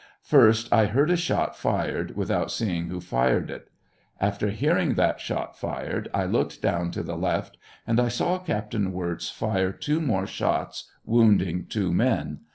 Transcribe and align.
First 0.23 0.73
I 0.73 0.87
heard 0.87 1.11
a 1.11 1.15
shot 1.15 1.55
fired, 1.55 2.17
without 2.17 2.49
seeing 2.51 2.87
who 2.87 2.99
fired 2.99 3.51
it. 3.51 3.69
After 4.19 4.49
hearing 4.49 4.95
that 4.95 5.19
shot 5.19 5.55
fired, 5.55 6.09
I 6.11 6.25
looked 6.25 6.59
down 6.59 6.89
to 6.93 7.03
the 7.03 7.15
left, 7.15 7.55
and 7.85 7.99
I 7.99 8.07
saw 8.07 8.39
Captain 8.39 8.93
Wirz 8.93 9.29
fire 9.29 9.71
two 9.71 10.01
more 10.01 10.25
shots, 10.25 10.89
wound 11.05 11.43
ing 11.43 11.65
two 11.69 11.93
men. 11.93 12.39